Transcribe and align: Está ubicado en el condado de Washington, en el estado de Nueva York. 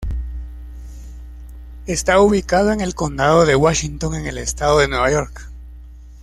Está 1.85 2.19
ubicado 2.21 2.71
en 2.71 2.81
el 2.81 2.95
condado 2.95 3.45
de 3.45 3.55
Washington, 3.55 4.15
en 4.15 4.25
el 4.25 4.39
estado 4.39 4.79
de 4.79 4.87
Nueva 4.87 5.11
York. 5.11 5.43